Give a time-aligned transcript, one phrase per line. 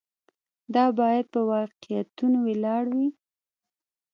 [0.73, 3.09] دا باید په واقعیتونو ولاړ وي.